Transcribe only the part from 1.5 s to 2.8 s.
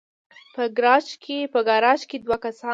په ګراج کې دوه کسان